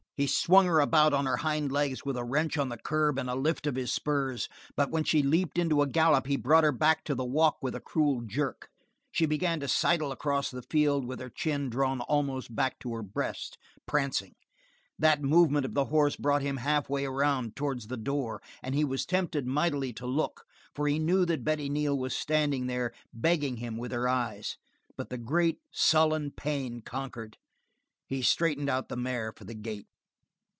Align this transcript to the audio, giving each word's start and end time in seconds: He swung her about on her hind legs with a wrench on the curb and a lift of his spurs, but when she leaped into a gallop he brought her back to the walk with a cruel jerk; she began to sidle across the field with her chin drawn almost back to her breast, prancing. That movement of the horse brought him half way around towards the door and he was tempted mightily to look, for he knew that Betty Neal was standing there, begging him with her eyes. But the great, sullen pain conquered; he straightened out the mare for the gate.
He 0.17 0.27
swung 0.27 0.67
her 0.67 0.79
about 0.79 1.13
on 1.13 1.25
her 1.25 1.37
hind 1.37 1.71
legs 1.71 2.05
with 2.05 2.15
a 2.15 2.23
wrench 2.23 2.55
on 2.55 2.69
the 2.69 2.77
curb 2.77 3.17
and 3.17 3.27
a 3.27 3.33
lift 3.33 3.65
of 3.65 3.73
his 3.75 3.91
spurs, 3.91 4.47
but 4.75 4.91
when 4.91 5.03
she 5.03 5.23
leaped 5.23 5.57
into 5.57 5.81
a 5.81 5.87
gallop 5.87 6.27
he 6.27 6.35
brought 6.37 6.63
her 6.63 6.71
back 6.71 7.03
to 7.05 7.15
the 7.15 7.25
walk 7.25 7.57
with 7.63 7.73
a 7.73 7.79
cruel 7.79 8.21
jerk; 8.21 8.69
she 9.11 9.25
began 9.25 9.59
to 9.61 9.67
sidle 9.67 10.11
across 10.11 10.51
the 10.51 10.61
field 10.61 11.05
with 11.07 11.19
her 11.19 11.31
chin 11.31 11.71
drawn 11.71 12.01
almost 12.01 12.55
back 12.55 12.77
to 12.81 12.93
her 12.93 13.01
breast, 13.01 13.57
prancing. 13.87 14.35
That 14.99 15.23
movement 15.23 15.65
of 15.65 15.73
the 15.73 15.85
horse 15.85 16.15
brought 16.15 16.43
him 16.43 16.57
half 16.57 16.87
way 16.87 17.03
around 17.05 17.55
towards 17.55 17.87
the 17.87 17.97
door 17.97 18.43
and 18.61 18.75
he 18.75 18.85
was 18.85 19.07
tempted 19.07 19.47
mightily 19.47 19.91
to 19.93 20.05
look, 20.05 20.45
for 20.75 20.87
he 20.87 20.99
knew 20.99 21.25
that 21.25 21.43
Betty 21.43 21.67
Neal 21.67 21.97
was 21.97 22.15
standing 22.15 22.67
there, 22.67 22.93
begging 23.11 23.57
him 23.57 23.75
with 23.75 23.91
her 23.91 24.07
eyes. 24.07 24.57
But 24.95 25.09
the 25.09 25.17
great, 25.17 25.61
sullen 25.71 26.29
pain 26.29 26.81
conquered; 26.81 27.37
he 28.05 28.21
straightened 28.21 28.69
out 28.69 28.87
the 28.87 28.95
mare 28.95 29.31
for 29.35 29.45
the 29.45 29.55
gate. 29.55 29.87